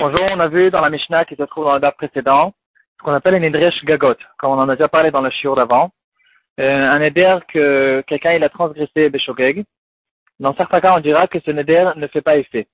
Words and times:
Bonjour, 0.00 0.26
on 0.32 0.40
a 0.40 0.48
vu 0.48 0.72
dans 0.72 0.80
la 0.80 0.90
Mishnah 0.90 1.24
qui 1.24 1.36
se 1.36 1.44
trouve 1.44 1.66
dans 1.66 1.74
le 1.74 1.80
date 1.80 1.96
précédent 1.96 2.52
ce 2.98 3.04
qu'on 3.04 3.12
appelle 3.12 3.36
un 3.36 3.38
Nidresh 3.38 3.84
Gagot, 3.84 4.16
comme 4.38 4.50
on 4.50 4.58
en 4.58 4.68
a 4.68 4.74
déjà 4.74 4.88
parlé 4.88 5.12
dans 5.12 5.20
le 5.20 5.30
shiur 5.30 5.54
d'avant. 5.54 5.92
Euh, 6.58 6.90
un 6.90 6.98
Neder 6.98 7.38
que 7.46 8.02
quelqu'un 8.08 8.32
il 8.32 8.42
a 8.42 8.48
transgressé 8.48 9.08
Beshogeg. 9.08 9.64
Dans 10.40 10.52
certains 10.56 10.80
cas, 10.80 10.96
on 10.96 11.00
dira 11.00 11.28
que 11.28 11.38
ce 11.38 11.52
Neder 11.52 11.90
ne 11.94 12.08
fait 12.08 12.22
pas 12.22 12.38
effet. 12.38 12.66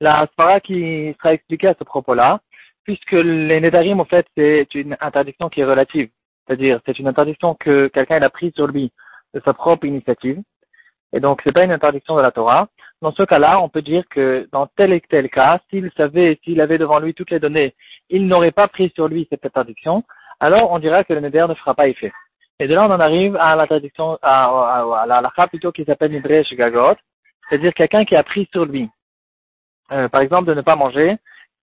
La 0.00 0.26
Spara 0.32 0.60
qui 0.60 1.14
sera 1.18 1.34
expliquée 1.34 1.68
à 1.68 1.74
ce 1.78 1.84
propos-là, 1.84 2.40
puisque 2.84 3.12
les 3.12 3.60
Nedarim, 3.60 4.00
en 4.00 4.06
fait, 4.06 4.26
c'est 4.34 4.74
une 4.74 4.96
interdiction 5.02 5.50
qui 5.50 5.60
est 5.60 5.66
relative. 5.66 6.08
C'est-à-dire, 6.46 6.80
c'est 6.86 6.98
une 6.98 7.08
interdiction 7.08 7.54
que 7.54 7.88
quelqu'un 7.88 8.22
a 8.22 8.30
prise 8.30 8.54
sur 8.54 8.66
lui 8.66 8.92
de 9.34 9.42
sa 9.44 9.52
propre 9.52 9.84
initiative. 9.84 10.40
Et 11.12 11.20
donc, 11.20 11.42
c'est 11.44 11.52
pas 11.52 11.64
une 11.64 11.72
interdiction 11.72 12.16
de 12.16 12.22
la 12.22 12.30
Torah. 12.30 12.68
Dans 13.02 13.12
ce 13.12 13.22
cas-là, 13.22 13.60
on 13.62 13.70
peut 13.70 13.80
dire 13.80 14.04
que 14.10 14.46
dans 14.52 14.66
tel 14.66 14.92
et 14.92 15.00
tel 15.00 15.30
cas, 15.30 15.60
s'il 15.70 15.90
savait, 15.96 16.38
s'il 16.44 16.60
avait 16.60 16.76
devant 16.76 16.98
lui 16.98 17.14
toutes 17.14 17.30
les 17.30 17.40
données, 17.40 17.74
il 18.10 18.26
n'aurait 18.26 18.50
pas 18.52 18.68
pris 18.68 18.92
sur 18.94 19.08
lui 19.08 19.26
cette 19.30 19.44
interdiction, 19.46 20.04
alors 20.38 20.70
on 20.70 20.78
dira 20.78 21.02
que 21.04 21.14
le 21.14 21.20
neder 21.20 21.46
ne 21.48 21.54
fera 21.54 21.74
pas 21.74 21.88
effet. 21.88 22.12
Et 22.58 22.68
de 22.68 22.74
là, 22.74 22.84
on 22.86 22.90
en 22.90 23.00
arrive 23.00 23.36
à 23.36 23.56
l'interdiction, 23.56 24.18
à, 24.20 24.44
à, 24.44 25.02
à, 25.02 25.20
la 25.22 25.46
plutôt 25.46 25.72
qui 25.72 25.84
s'appelle 25.84 26.12
Nidresh 26.12 26.52
Gagot, 26.52 26.96
c'est-à-dire 27.48 27.72
quelqu'un 27.72 28.04
qui 28.04 28.16
a 28.16 28.22
pris 28.22 28.46
sur 28.52 28.66
lui, 28.66 28.90
euh, 29.92 30.08
par 30.10 30.20
exemple, 30.20 30.48
de 30.48 30.54
ne 30.54 30.60
pas 30.60 30.76
manger 30.76 31.16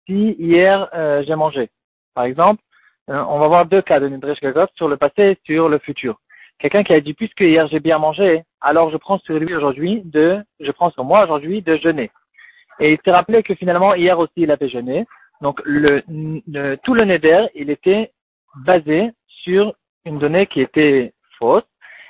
si 0.08 0.36
hier 0.40 0.90
euh, 0.96 1.24
j'ai 1.28 1.36
mangé. 1.36 1.70
Par 2.16 2.24
exemple, 2.24 2.64
euh, 3.12 3.24
on 3.30 3.38
va 3.38 3.48
voir 3.48 3.66
deux 3.68 3.84
cas 3.84 4.00
de 4.00 4.08
Nidresh 4.08 4.40
Gagot 4.40 4.68
sur 4.76 4.88
le 4.88 4.98
passé 4.98 5.22
et 5.22 5.38
sur 5.46 5.70
le 5.70 5.78
futur 5.78 6.20
quelqu'un 6.60 6.84
qui 6.84 6.94
a 6.94 7.02
dit 7.02 7.14
puisque 7.14 7.42
hier 7.42 7.68
j'ai 7.68 7.80
bien 7.80 8.00
mangé, 8.00 8.44
alors 8.62 8.92
je 8.92 8.98
prends 8.98 9.20
sur 9.20 9.40
lui 9.40 9.54
aujourd'hui 9.56 10.02
de, 10.06 10.44
je 10.60 10.72
prends 10.72 10.92
sur 10.92 11.04
moi 11.04 11.24
aujourd'hui 11.24 11.62
de 11.62 11.78
jeûner. 11.78 12.12
Et 12.80 12.94
il 12.94 13.00
s'est 13.04 13.12
rappelé 13.12 13.44
que 13.44 13.56
finalement 13.56 13.96
hier 13.96 14.18
aussi 14.20 14.32
il 14.38 14.52
avait 14.52 14.70
jeûné. 14.70 15.06
Donc 15.42 15.62
le, 15.66 16.02
tout 16.84 16.94
le 16.94 17.06
neder, 17.06 17.48
il 17.56 17.70
était 17.70 18.12
basé 18.66 19.12
sur 19.28 19.74
une 20.06 20.20
donnée 20.20 20.48
qui 20.48 20.62
était 20.62 21.14
fausse. 21.38 21.64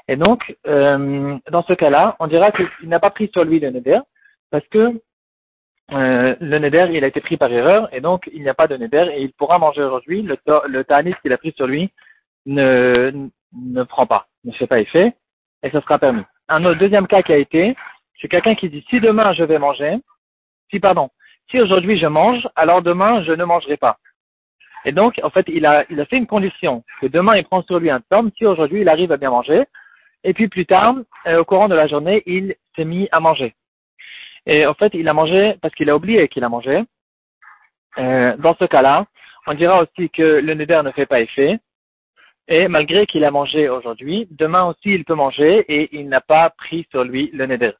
Et 0.08 0.16
donc 0.16 0.56
euh, 0.67 1.38
dans 1.52 1.64
ce 1.64 1.73
cas-là, 1.73 2.16
on 2.20 2.28
dira 2.28 2.52
qu'il 2.52 2.67
n'a 2.84 3.00
pas 3.00 3.09
pris 3.09 3.30
sur 3.34 3.44
lui 3.44 3.59
le 3.59 3.72
neder 3.72 4.00
parce 4.50 4.66
que 4.67 5.02
euh, 5.94 6.36
le 6.39 6.59
neder 6.59 6.88
il 6.92 7.04
a 7.04 7.08
été 7.08 7.22
pris 7.22 7.38
par 7.38 7.52
erreur 7.52 7.94
et 7.94 8.02
donc 8.02 8.30
il 8.34 8.42
n'y 8.42 8.50
a 8.50 8.54
pas 8.54 8.67
de 8.67 8.76
neder 8.76 9.09
et 9.14 9.22
il 9.22 9.32
pourra 9.34 9.58
manger 9.58 9.84
aujourd'hui 9.84 10.22
le, 10.22 10.38
le 10.67 10.84
ta'anis 10.84 11.16
qu'il 11.22 11.32
a 11.32 11.38
pris 11.38 11.54
sur 11.56 11.66
lui 11.66 11.94
ne, 12.45 13.30
ne 13.54 13.84
prend 13.84 14.06
pas, 14.06 14.28
ne 14.48 14.53
fait 14.53 14.67
pas 14.67 14.80
effet, 14.80 15.14
et 15.64 15.70
ça 15.70 15.81
sera 15.81 16.00
permis. 16.00 16.23
Un 16.50 16.64
autre 16.66 16.80
deuxième 16.80 17.08
cas 17.08 17.22
qui 17.22 17.34
a 17.34 17.38
été, 17.38 17.76
c'est 18.20 18.28
quelqu'un 18.28 18.56
qui 18.56 18.70
dit 18.70 18.86
si 18.89 19.00
demain 19.00 19.34
je 19.34 19.44
vais 19.44 19.59
manger, 19.59 19.98
si 20.72 20.80
pardon, 20.80 21.09
si 21.50 21.62
aujourd'hui 21.62 22.00
je 22.00 22.08
mange, 22.08 22.48
alors 22.56 22.81
demain 22.81 23.23
je 23.23 23.31
ne 23.31 23.45
mangerai 23.45 23.78
pas. 23.78 23.98
Et 24.86 24.92
donc, 24.92 25.20
en 25.23 25.30
fait, 25.30 25.45
il 25.50 25.66
a, 25.66 25.84
il 25.89 26.00
a 26.00 26.06
fait 26.06 26.17
une 26.17 26.28
condition, 26.28 26.84
que 27.02 27.08
demain 27.08 27.36
il 27.36 27.44
prend 27.44 27.62
sur 27.64 27.80
lui 27.80 27.89
un 27.89 28.02
tome, 28.09 28.31
si 28.38 28.45
aujourd'hui 28.45 28.81
il 28.81 28.89
arrive 28.89 29.12
à 29.12 29.17
bien 29.17 29.31
manger, 29.31 29.64
et 30.23 30.34
puis 30.34 30.48
plus 30.48 30.66
tard, 30.66 30.95
euh, 31.28 31.42
au 31.42 31.45
courant 31.45 31.67
de 31.67 31.76
la 31.76 31.88
journée, 31.88 32.23
il 32.26 32.56
s'est 32.76 32.86
mis 32.86 33.08
à 33.11 33.20
manger. 33.20 33.54
Et 34.45 34.66
en 34.66 34.73
fait, 34.73 34.94
il 34.94 35.08
a 35.09 35.14
mangé 35.14 35.56
parce 35.61 35.76
qu'il 35.76 35.89
a 35.89 35.95
oublié 35.95 36.28
qu'il 36.30 36.44
a 36.44 36.50
mangé. 36.50 36.84
Euh, 37.98 38.38
dans 38.38 38.56
ce 38.56 38.66
cas-là, 38.66 39.06
on 39.45 39.54
dira 39.54 39.82
aussi 39.82 40.09
que 40.09 40.39
le 40.39 40.54
neder 40.54 40.82
ne 40.84 40.92
fait 40.92 41.06
pas 41.06 41.22
effet, 41.22 41.59
et 42.48 42.67
malgré 42.67 43.06
qu'il 43.06 43.26
a 43.26 43.31
mangé 43.31 43.70
aujourd'hui, 43.70 44.28
demain 44.31 44.66
aussi 44.66 44.94
il 44.94 45.03
peut 45.03 45.16
manger 45.16 45.66
et 45.67 45.90
il 45.98 46.08
n'a 46.08 46.22
pas 46.22 46.50
pris 46.50 46.88
sur 46.92 47.04
lui 47.04 47.30
le 47.34 47.45
neder. 47.45 47.72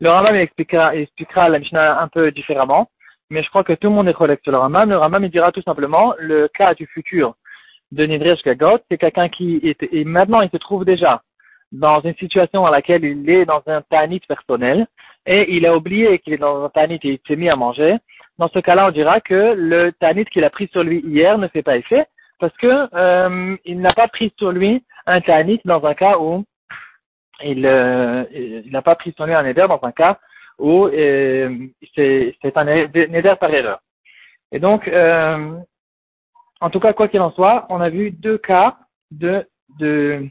Le 0.00 0.10
Rambam 0.10 0.36
expliquera, 0.36 0.94
expliquera 0.94 1.48
la 1.48 1.58
Mishnah 1.58 2.00
un 2.00 2.08
peu 2.08 2.30
différemment, 2.30 2.90
mais 3.30 3.42
je 3.42 3.48
crois 3.48 3.64
que 3.64 3.72
tout 3.72 3.88
le 3.88 3.94
monde 3.94 4.08
est 4.08 4.14
collègue 4.14 4.40
sur 4.42 4.52
le 4.52 4.58
Rambam. 4.58 4.88
Le 4.88 4.96
Rambam 4.96 5.24
il 5.24 5.30
dira 5.30 5.52
tout 5.52 5.62
simplement 5.62 6.14
le 6.18 6.48
cas 6.48 6.74
du 6.74 6.86
futur 6.86 7.34
de 7.92 8.04
Nidresh 8.04 8.42
Gagot, 8.42 8.78
c'est 8.90 8.98
quelqu'un 8.98 9.28
qui 9.28 9.60
est, 9.62 9.82
et 9.92 10.04
maintenant 10.04 10.40
il 10.40 10.50
se 10.50 10.56
trouve 10.56 10.84
déjà 10.84 11.22
dans 11.72 12.00
une 12.00 12.14
situation 12.14 12.62
dans 12.62 12.70
laquelle 12.70 13.04
il 13.04 13.28
est 13.28 13.44
dans 13.44 13.62
un 13.66 13.82
tanit 13.82 14.20
personnel 14.26 14.86
et 15.26 15.54
il 15.54 15.66
a 15.66 15.76
oublié 15.76 16.18
qu'il 16.20 16.32
est 16.32 16.38
dans 16.38 16.64
un 16.64 16.68
tanit 16.68 17.00
et 17.02 17.12
il 17.12 17.18
s'est 17.26 17.36
mis 17.36 17.50
à 17.50 17.56
manger. 17.56 17.96
Dans 18.38 18.48
ce 18.48 18.58
cas-là, 18.58 18.88
on 18.88 18.90
dira 18.92 19.20
que 19.20 19.54
le 19.56 19.92
tanit 19.92 20.24
qu'il 20.26 20.44
a 20.44 20.50
pris 20.50 20.68
sur 20.68 20.82
lui 20.82 21.00
hier 21.00 21.38
ne 21.38 21.48
fait 21.48 21.62
pas 21.62 21.76
effet 21.76 22.06
parce 22.38 22.56
que 22.56 22.88
euh, 22.94 23.56
il 23.64 23.80
n'a 23.80 23.92
pas 23.92 24.08
pris 24.08 24.32
sur 24.38 24.52
lui 24.52 24.84
un 25.06 25.20
ta'anit 25.20 25.60
dans 25.64 25.84
un 25.84 25.94
cas 25.94 26.18
où 26.18 26.44
euh, 27.44 28.24
il 28.32 28.70
n'a 28.72 28.82
pas 28.82 28.94
pris 28.94 29.12
sur 29.12 29.26
lui 29.26 29.34
un 29.34 29.44
éder 29.44 29.66
dans 29.68 29.80
un 29.82 29.92
cas 29.92 30.18
où 30.58 30.86
euh, 30.86 31.66
c'est 31.94 32.56
un 32.56 32.66
éder 32.66 33.34
par 33.38 33.50
erreur. 33.50 33.80
Et 34.52 34.58
donc, 34.58 34.90
en 36.60 36.70
tout 36.70 36.80
cas, 36.80 36.92
quoi 36.92 37.08
qu'il 37.08 37.20
en 37.20 37.32
soit, 37.32 37.66
on 37.68 37.80
a 37.80 37.90
vu 37.90 38.10
deux 38.10 38.38
cas 38.38 38.76
de 39.10 39.46
de 39.78 40.26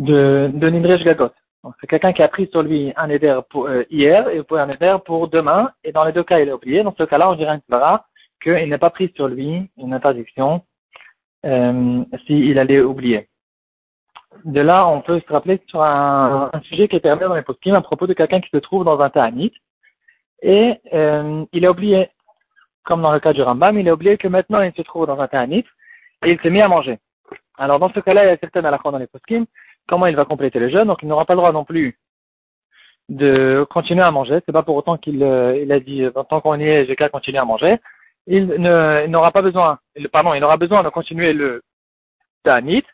de, 0.00 0.50
de 0.52 1.04
Gagot. 1.04 1.30
C'est 1.80 1.86
quelqu'un 1.88 2.12
qui 2.12 2.22
a 2.22 2.28
pris 2.28 2.48
sur 2.50 2.62
lui 2.62 2.92
un 2.96 3.10
éder 3.10 3.38
pour, 3.50 3.68
hier 3.90 4.28
et 4.30 4.42
un 4.50 4.68
éder 4.70 4.96
pour 5.04 5.28
demain, 5.28 5.72
et 5.84 5.92
dans 5.92 6.04
les 6.04 6.12
deux 6.12 6.22
cas, 6.22 6.40
il 6.40 6.50
a 6.50 6.54
oublié. 6.54 6.82
Dans 6.82 6.94
ce 6.96 7.02
cas-là, 7.02 7.30
on 7.30 7.34
dirait 7.34 7.50
un 7.50 7.60
clara 7.60 8.06
qu'il 8.42 8.68
n'a 8.68 8.78
pas 8.78 8.90
pris 8.90 9.12
sur 9.14 9.28
lui 9.28 9.68
une 9.76 9.92
interdiction 9.92 10.62
euh, 11.46 12.04
s'il 12.26 12.58
allait 12.58 12.80
oublier. 12.80 13.28
De 14.44 14.60
là, 14.60 14.86
on 14.86 15.00
peut 15.00 15.20
se 15.20 15.32
rappeler 15.32 15.60
sur 15.66 15.82
un, 15.82 16.50
sujet 16.64 16.88
qui 16.88 16.96
est 16.96 17.00
permis 17.00 17.22
dans 17.22 17.34
les 17.34 17.42
poskim 17.42 17.74
à 17.74 17.80
propos 17.80 18.06
de 18.06 18.12
quelqu'un 18.12 18.40
qui 18.40 18.50
se 18.50 18.58
trouve 18.58 18.84
dans 18.84 19.00
un 19.00 19.10
ta'anit 19.10 19.52
et 20.42 20.74
euh, 20.92 21.44
il 21.52 21.66
a 21.66 21.70
oublié, 21.70 22.10
comme 22.84 23.02
dans 23.02 23.12
le 23.12 23.20
cas 23.20 23.32
du 23.32 23.42
Rambam, 23.42 23.78
il 23.78 23.88
a 23.88 23.94
oublié 23.94 24.16
que 24.16 24.28
maintenant 24.28 24.60
il 24.60 24.72
se 24.72 24.82
trouve 24.82 25.06
dans 25.06 25.18
un 25.18 25.28
ta'anit 25.28 25.64
et 26.24 26.32
il 26.32 26.40
s'est 26.40 26.50
mis 26.50 26.60
à 26.60 26.68
manger. 26.68 26.98
Alors 27.56 27.78
dans 27.78 27.92
ce 27.92 28.00
cas-là, 28.00 28.24
il 28.24 28.28
y 28.28 28.30
a 28.30 28.36
certaines 28.36 28.78
fois 28.78 28.92
dans 28.92 28.98
les 28.98 29.08
poskim, 29.08 29.46
comment 29.88 30.06
il 30.06 30.14
va 30.14 30.24
compléter 30.24 30.60
le 30.60 30.70
jeûne, 30.70 30.86
donc 30.86 31.02
il 31.02 31.08
n'aura 31.08 31.24
pas 31.24 31.34
le 31.34 31.38
droit 31.38 31.52
non 31.52 31.64
plus 31.64 31.98
de 33.08 33.66
continuer 33.70 34.02
à 34.02 34.10
manger. 34.10 34.40
C'est 34.44 34.52
pas 34.52 34.62
pour 34.62 34.76
autant 34.76 34.98
qu'il 34.98 35.22
euh, 35.22 35.66
a 35.74 35.80
dit 35.80 36.04
tant 36.28 36.40
qu'on 36.40 36.60
y 36.60 36.64
est, 36.64 36.86
j'ai 36.86 36.94
qu'à 36.94 37.08
continuer 37.08 37.38
à 37.38 37.44
manger 37.44 37.78
il 38.28 38.46
n'aura 39.08 39.32
pas 39.32 39.42
besoin, 39.42 39.78
pardon, 40.12 40.34
il 40.34 40.44
aura 40.44 40.56
besoin 40.56 40.82
de 40.82 40.90
continuer 40.90 41.32
le 41.32 41.62
tanit. 42.44 42.84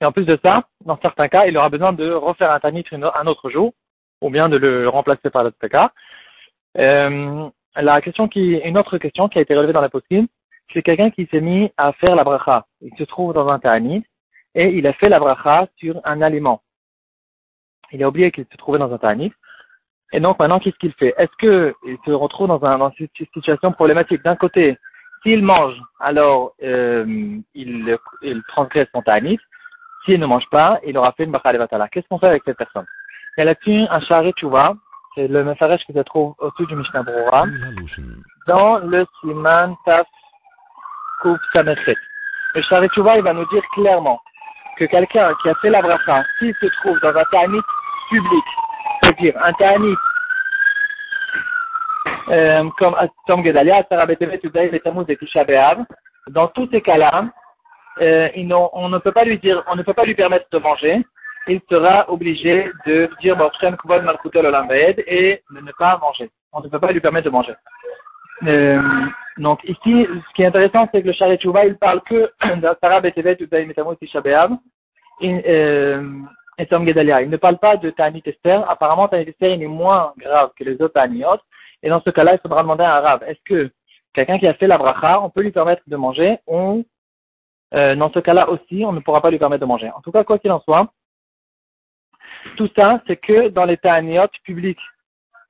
Et 0.00 0.04
en 0.04 0.12
plus 0.12 0.24
de 0.24 0.38
ça, 0.42 0.68
dans 0.84 0.98
certains 0.98 1.28
cas, 1.28 1.46
il 1.46 1.56
aura 1.56 1.68
besoin 1.68 1.92
de 1.92 2.10
refaire 2.12 2.50
un 2.52 2.60
tanit 2.60 2.84
un 2.92 3.26
autre 3.26 3.50
jour, 3.50 3.72
ou 4.20 4.30
bien 4.30 4.48
de 4.48 4.56
le 4.56 4.88
remplacer 4.88 5.30
par 5.30 5.44
l'autre 5.44 5.68
cas. 5.68 5.92
Euh, 6.78 7.48
la 7.76 8.00
question 8.00 8.28
qui, 8.28 8.54
une 8.54 8.78
autre 8.78 8.98
question 8.98 9.28
qui 9.28 9.38
a 9.38 9.42
été 9.42 9.54
relevée 9.54 9.72
dans 9.72 9.80
la 9.80 9.88
postine, 9.88 10.28
c'est 10.72 10.82
quelqu'un 10.82 11.10
qui 11.10 11.26
s'est 11.26 11.40
mis 11.40 11.70
à 11.76 11.92
faire 11.92 12.14
la 12.14 12.24
bracha. 12.24 12.66
Il 12.80 12.96
se 12.96 13.04
trouve 13.04 13.34
dans 13.34 13.48
un 13.48 13.58
tanit 13.58 14.04
et 14.54 14.68
il 14.68 14.86
a 14.86 14.92
fait 14.92 15.08
la 15.08 15.18
bracha 15.18 15.66
sur 15.76 16.00
un 16.04 16.22
aliment. 16.22 16.62
Il 17.92 18.02
a 18.02 18.08
oublié 18.08 18.30
qu'il 18.30 18.46
se 18.50 18.56
trouvait 18.56 18.78
dans 18.78 18.92
un 18.92 18.98
tanit 18.98 19.32
et 20.14 20.20
donc 20.20 20.38
maintenant, 20.38 20.60
qu'est-ce 20.60 20.78
qu'il 20.78 20.92
fait? 20.92 21.12
Est-ce 21.18 21.36
qu'il 21.40 21.98
se 22.06 22.12
retrouve 22.12 22.46
dans, 22.46 22.64
un, 22.64 22.78
dans 22.78 22.92
une 23.00 23.08
situation 23.34 23.72
problématique? 23.72 24.22
D'un 24.22 24.36
côté, 24.36 24.78
s'il 25.24 25.42
mange, 25.42 25.74
alors 25.98 26.52
euh, 26.62 27.04
il, 27.52 27.98
il 28.22 28.42
transgresse 28.44 28.86
son 28.94 29.02
ta'anit. 29.02 29.40
S'il 30.04 30.20
ne 30.20 30.26
mange 30.26 30.48
pas, 30.50 30.78
il 30.86 30.96
aura 30.96 31.10
fait 31.12 31.24
une 31.24 31.32
bacha 31.32 31.52
levatala. 31.52 31.88
Qu'est-ce 31.88 32.06
qu'on 32.06 32.20
fait 32.20 32.28
avec 32.28 32.44
cette 32.44 32.58
personne? 32.58 32.86
Il 33.36 33.40
y 33.40 33.42
a 33.42 33.46
là-dessus 33.46 33.86
un 33.90 34.00
charé 34.02 34.30
tchouva, 34.34 34.74
c'est 35.16 35.26
le 35.26 35.42
message 35.42 35.84
qui 35.84 35.92
se 35.92 35.98
trouve 36.00 36.36
au-dessus 36.38 36.66
du 36.66 36.76
Mishnah 36.76 37.02
Brura, 37.02 37.46
dans 38.46 38.78
le 38.78 39.04
Siman 39.18 39.74
Taf 39.84 40.06
Kouf 41.22 41.40
Samechet. 41.52 41.96
Le 42.54 42.62
charé 42.62 42.88
il 42.96 43.22
va 43.22 43.32
nous 43.32 43.48
dire 43.48 43.64
clairement 43.72 44.20
que 44.78 44.84
quelqu'un 44.84 45.34
qui 45.42 45.48
a 45.48 45.54
fait 45.56 45.70
la 45.70 45.82
bracha, 45.82 46.22
s'il 46.38 46.54
se 46.54 46.66
trouve 46.66 47.00
dans 47.00 47.16
un 47.16 47.24
ta'anit 47.32 47.62
public, 48.10 48.44
c'est-à-dire 49.14 49.42
un 49.42 49.52
ta'anit 49.52 49.94
euh, 52.30 52.70
comme 52.78 52.96
Tom 53.26 53.44
Gedalia, 53.44 53.84
Sarah 53.88 54.06
Betevet, 54.06 54.40
Udaï, 54.42 54.80
Tammuz 54.80 55.04
et 55.08 55.16
Tisha. 55.16 55.44
Dans 56.28 56.48
tous 56.48 56.68
ces 56.70 56.80
cas-là, 56.80 57.26
euh, 58.00 58.28
on 58.72 58.88
ne 58.88 58.98
peut 58.98 59.12
pas 59.12 59.24
lui 59.24 59.38
dire, 59.38 59.62
on 59.70 59.76
ne 59.76 59.82
peut 59.82 59.92
pas 59.92 60.04
lui 60.04 60.14
permettre 60.14 60.46
de 60.50 60.58
manger. 60.58 61.04
Il 61.46 61.60
sera 61.70 62.10
obligé 62.10 62.70
de 62.86 63.10
dire 63.20 63.36
Borchem 63.36 63.76
Kvod 63.76 64.02
Malkutel 64.02 64.46
Olambaed 64.46 65.04
et 65.06 65.42
de 65.50 65.60
ne 65.60 65.72
pas 65.78 65.98
manger. 65.98 66.30
On 66.52 66.60
ne 66.62 66.68
peut 66.68 66.80
pas 66.80 66.92
lui 66.92 67.00
permettre 67.00 67.26
de 67.26 67.30
manger. 67.30 67.54
Euh, 68.46 68.80
donc 69.36 69.62
ici, 69.64 70.06
ce 70.08 70.34
qui 70.34 70.42
est 70.42 70.46
intéressant, 70.46 70.88
c'est 70.90 71.02
que 71.02 71.08
le 71.08 71.12
Shari 71.12 71.38
il 71.42 71.76
parle 71.76 72.00
que 72.02 72.30
de 72.56 72.76
Sarah 72.80 73.00
Betevet, 73.00 73.36
Udaï, 73.40 73.72
Tammuz, 73.74 73.96
Tisha 73.98 74.22
B'Av. 74.22 74.50
Et 76.58 76.66
Tom 76.66 76.86
Gedalia. 76.86 77.22
Il 77.22 77.30
ne 77.30 77.36
parle 77.36 77.58
pas 77.58 77.76
de 77.76 77.90
Tanit 77.90 78.22
Esther. 78.24 78.68
Apparemment, 78.70 79.08
Tanit 79.08 79.28
Esther, 79.28 79.52
est 79.60 79.66
moins 79.66 80.12
grave 80.16 80.52
que 80.56 80.64
les 80.64 80.74
autres 80.74 80.94
Taniot. 80.94 81.40
Et 81.82 81.88
dans 81.88 82.00
ce 82.00 82.10
cas-là, 82.10 82.34
il 82.34 82.38
faudra 82.38 82.62
demander 82.62 82.84
à 82.84 82.94
un 82.94 82.96
arabe, 82.98 83.24
est-ce 83.26 83.40
que 83.44 83.70
quelqu'un 84.14 84.38
qui 84.38 84.46
a 84.46 84.54
fait 84.54 84.66
la 84.66 84.78
bracha, 84.78 85.20
on 85.20 85.28
peut 85.28 85.42
lui 85.42 85.50
permettre 85.50 85.82
de 85.86 85.96
manger 85.96 86.38
ou 86.46 86.84
euh, 87.74 87.94
dans 87.96 88.10
ce 88.12 88.20
cas-là 88.20 88.48
aussi, 88.48 88.84
on 88.86 88.92
ne 88.92 89.00
pourra 89.00 89.20
pas 89.20 89.30
lui 89.30 89.38
permettre 89.38 89.62
de 89.62 89.66
manger. 89.66 89.90
En 89.90 90.00
tout 90.00 90.12
cas, 90.12 90.22
quoi 90.22 90.38
qu'il 90.38 90.52
en 90.52 90.60
soit, 90.60 90.88
tout 92.56 92.70
ça, 92.76 93.02
c'est 93.06 93.16
que 93.16 93.48
dans 93.48 93.64
les 93.64 93.76
Taniot 93.76 94.28
publics 94.44 94.80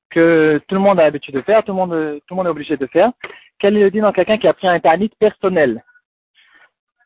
que 0.09 0.61
tout 0.67 0.75
le 0.75 0.81
monde 0.81 0.99
a 0.99 1.03
l'habitude 1.03 1.35
de 1.35 1.41
faire, 1.41 1.63
tout 1.63 1.71
le 1.71 1.77
monde, 1.77 2.19
tout 2.25 2.33
le 2.33 2.35
monde 2.37 2.47
est 2.47 2.51
obligé 2.51 2.77
de 2.77 2.87
faire. 2.87 3.11
Quel 3.59 3.77
est 3.77 3.81
le 3.81 3.91
dit 3.91 4.01
dans 4.01 4.11
quelqu'un 4.11 4.37
qui 4.37 4.47
a 4.47 4.53
pris 4.53 4.67
un 4.67 4.79
tanit 4.79 5.11
personnel? 5.19 5.83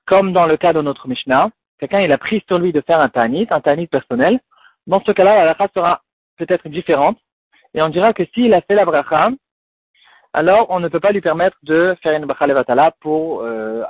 Comme 0.05 0.33
dans 0.33 0.45
le 0.45 0.57
cas 0.57 0.73
de 0.73 0.81
notre 0.81 1.07
Mishnah, 1.07 1.49
quelqu'un 1.79 2.01
il 2.01 2.11
a 2.11 2.17
pris 2.17 2.43
sur 2.47 2.59
lui 2.59 2.71
de 2.71 2.81
faire 2.81 2.99
un 2.99 3.09
tanit, 3.09 3.47
un 3.49 3.61
tanit 3.61 3.87
personnel. 3.87 4.39
Dans 4.87 5.01
ce 5.01 5.11
cas-là, 5.11 5.45
la 5.45 5.53
bracha 5.53 5.71
sera 5.73 6.01
peut-être 6.37 6.67
différente. 6.69 7.17
Et 7.73 7.81
on 7.81 7.89
dira 7.89 8.13
que 8.13 8.25
s'il 8.33 8.53
a 8.53 8.61
fait 8.61 8.75
la 8.75 8.85
bracha, 8.85 9.29
alors 10.33 10.67
on 10.69 10.79
ne 10.79 10.87
peut 10.87 10.99
pas 10.99 11.11
lui 11.11 11.21
permettre 11.21 11.57
de 11.63 11.95
faire 12.03 12.13
une 12.13 12.25
bracha 12.25 12.47
levatala 12.47 12.91
pour 12.99 13.41
euh, 13.41 13.83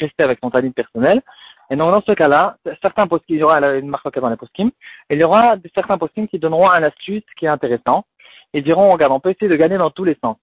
rester 0.00 0.22
avec 0.22 0.38
son 0.42 0.50
tanit 0.50 0.70
personnel. 0.70 1.22
Et 1.70 1.76
donc, 1.76 1.90
dans 1.90 2.02
ce 2.02 2.12
cas-là, 2.12 2.56
certains 2.82 3.06
poskim, 3.06 3.36
il 3.36 3.40
y 3.40 3.42
aura 3.42 3.60
une 3.76 3.88
marque 3.88 4.18
dans 4.18 4.28
les 4.28 4.36
poskim, 4.36 4.70
il 5.08 5.18
y 5.18 5.24
aura 5.24 5.56
certains 5.74 5.96
poskim 5.96 6.28
qui 6.28 6.38
donneront 6.38 6.68
un 6.68 6.82
astuce 6.82 7.22
qui 7.38 7.46
est 7.46 7.48
intéressant. 7.48 8.04
Ils 8.52 8.62
diront, 8.62 8.92
regarde, 8.92 9.12
on 9.12 9.20
peut 9.20 9.30
essayer 9.30 9.48
de 9.48 9.56
gagner 9.56 9.78
dans 9.78 9.90
tous 9.90 10.04
les 10.04 10.16
sens. 10.22 10.36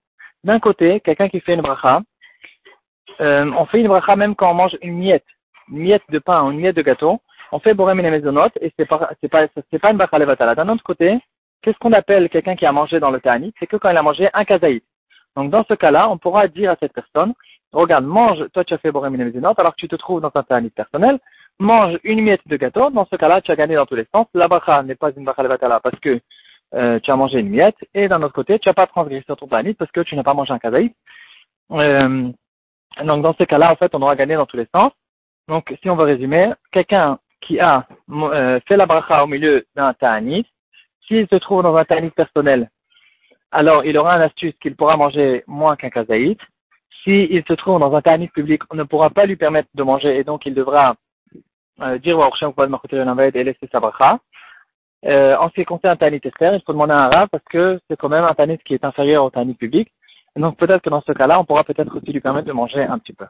D'un 0.43 0.59
côté, 0.59 1.01
quelqu'un 1.01 1.29
qui 1.29 1.39
fait 1.41 1.53
une 1.53 1.61
bracha, 1.61 2.01
euh, 3.21 3.51
on 3.57 3.65
fait 3.65 3.81
une 3.81 3.89
bracha 3.89 4.15
même 4.15 4.35
quand 4.35 4.49
on 4.49 4.55
mange 4.55 4.77
une 4.81 4.97
miette, 4.97 5.25
miette 5.69 6.03
de 6.09 6.19
pain 6.19 6.43
ou 6.43 6.51
une 6.51 6.59
miette 6.59 6.75
de 6.75 6.81
gâteau, 6.81 7.19
on 7.51 7.59
fait 7.59 7.73
borem 7.73 7.99
et 7.99 8.11
mesonotes 8.11 8.57
et 8.61 8.71
c'est 8.77 8.85
pas, 8.85 9.09
c'est 9.21 9.29
pas, 9.29 9.47
c'est 9.71 9.79
pas 9.79 9.91
une 9.91 9.97
bracha 9.97 10.17
levatala. 10.17 10.55
D'un 10.55 10.69
autre 10.69 10.83
côté, 10.83 11.19
qu'est-ce 11.61 11.77
qu'on 11.79 11.93
appelle 11.93 12.29
quelqu'un 12.29 12.55
qui 12.55 12.65
a 12.65 12.71
mangé 12.71 12.99
dans 12.99 13.11
le 13.11 13.19
ta'anit? 13.19 13.53
C'est 13.59 13.67
que 13.67 13.77
quand 13.77 13.89
il 13.89 13.97
a 13.97 14.03
mangé 14.03 14.29
un 14.33 14.45
kazaït. 14.45 14.83
Donc, 15.35 15.51
dans 15.51 15.63
ce 15.63 15.73
cas-là, 15.73 16.09
on 16.09 16.17
pourra 16.17 16.47
dire 16.47 16.71
à 16.71 16.75
cette 16.79 16.93
personne, 16.93 17.33
regarde, 17.71 18.05
mange, 18.05 18.47
toi 18.53 18.63
tu 18.63 18.73
as 18.73 18.77
fait 18.77 18.91
Borem 18.91 19.15
alors 19.15 19.75
que 19.75 19.79
tu 19.79 19.87
te 19.87 19.95
trouves 19.95 20.21
dans 20.21 20.31
un 20.33 20.43
ta'anit 20.43 20.69
personnel, 20.71 21.19
mange 21.59 21.99
une 22.03 22.21
miette 22.21 22.47
de 22.47 22.57
gâteau, 22.57 22.89
dans 22.89 23.05
ce 23.05 23.15
cas-là, 23.15 23.41
tu 23.41 23.51
as 23.51 23.55
gagné 23.55 23.75
dans 23.75 23.85
tous 23.85 23.95
les 23.95 24.07
sens. 24.13 24.27
La 24.33 24.47
bracha 24.47 24.81
n'est 24.83 24.95
pas 24.95 25.11
une 25.15 25.25
bracha 25.25 25.43
levatala 25.43 25.79
parce 25.79 25.99
que 25.99 26.19
euh, 26.75 26.99
tu 26.99 27.11
as 27.11 27.15
mangé 27.15 27.39
une 27.39 27.49
miette, 27.49 27.77
et 27.93 28.07
d'un 28.07 28.21
autre 28.21 28.33
côté, 28.33 28.59
tu 28.59 28.69
n'as 28.69 28.73
pas 28.73 28.87
transgressé 28.87 29.25
ton 29.25 29.47
ta'anit 29.47 29.73
parce 29.73 29.91
que 29.91 30.01
tu 30.01 30.15
n'as 30.15 30.23
pas 30.23 30.33
mangé 30.33 30.53
un 30.53 30.59
kazaït. 30.59 30.95
Euh, 31.71 32.29
donc, 33.03 33.23
dans 33.23 33.33
ce 33.33 33.43
cas-là, 33.43 33.71
en 33.71 33.75
fait, 33.75 33.93
on 33.93 34.01
aura 34.01 34.15
gagné 34.15 34.35
dans 34.35 34.45
tous 34.45 34.57
les 34.57 34.67
sens. 34.73 34.91
Donc, 35.49 35.75
si 35.81 35.89
on 35.89 35.95
veut 35.95 36.05
résumer, 36.05 36.53
quelqu'un 36.71 37.17
qui 37.41 37.59
a 37.59 37.87
euh, 38.11 38.59
fait 38.67 38.77
la 38.77 38.85
bracha 38.85 39.23
au 39.23 39.27
milieu 39.27 39.65
d'un 39.75 39.93
ta'anit, 39.93 40.45
s'il 41.07 41.27
se 41.27 41.35
trouve 41.37 41.63
dans 41.63 41.75
un 41.75 41.85
ta'anit 41.85 42.11
personnel, 42.11 42.69
alors 43.51 43.83
il 43.83 43.97
aura 43.97 44.13
un 44.13 44.21
astuce 44.21 44.53
qu'il 44.61 44.75
pourra 44.75 44.95
manger 44.95 45.43
moins 45.47 45.75
qu'un 45.75 45.89
kazaït. 45.89 46.39
S'il 47.03 47.43
se 47.47 47.53
trouve 47.53 47.79
dans 47.79 47.95
un 47.95 48.01
ta'anit 48.01 48.27
public, 48.27 48.61
on 48.69 48.75
ne 48.75 48.83
pourra 48.83 49.09
pas 49.09 49.25
lui 49.25 49.37
permettre 49.37 49.69
de 49.73 49.81
manger 49.81 50.17
et 50.17 50.23
donc 50.23 50.45
il 50.45 50.53
devra 50.53 50.95
euh, 51.81 51.97
dire 51.97 52.19
au 52.19 52.29
et 52.29 53.43
laisser 53.43 53.69
sa 53.71 53.79
bracha. 53.79 54.19
Euh, 55.05 55.35
en 55.37 55.49
ce 55.49 55.53
qui 55.55 55.65
concerne 55.65 55.93
un 55.93 55.95
tanit 55.95 56.19
Esther, 56.23 56.55
il 56.55 56.61
faut 56.63 56.73
demander 56.73 56.93
un 56.93 57.09
arabe 57.09 57.29
parce 57.31 57.43
que 57.45 57.79
c'est 57.89 57.97
quand 57.97 58.09
même 58.09 58.25
un 58.25 58.33
tanit 58.33 58.59
qui 58.65 58.75
est 58.75 58.83
inférieur 58.83 59.23
au 59.23 59.29
tanit 59.29 59.55
public. 59.55 59.91
Donc 60.35 60.57
peut-être 60.57 60.83
que 60.83 60.89
dans 60.89 61.01
ce 61.01 61.13
cas-là, 61.13 61.39
on 61.39 61.45
pourra 61.45 61.63
peut-être 61.63 61.95
aussi 61.97 62.11
lui 62.11 62.19
permettre 62.19 62.47
de 62.47 62.53
manger 62.53 62.83
un 62.83 62.99
petit 62.99 63.13
peu. 63.13 63.25